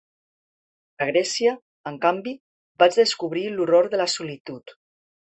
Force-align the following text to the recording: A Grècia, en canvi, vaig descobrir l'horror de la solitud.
A 1.05 1.07
Grècia, 1.09 1.51
en 1.91 1.99
canvi, 2.05 2.33
vaig 2.83 2.97
descobrir 3.01 3.43
l'horror 3.59 3.91
de 3.93 4.01
la 4.01 4.09
solitud. 4.15 4.75